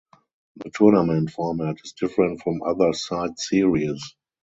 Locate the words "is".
1.83-1.91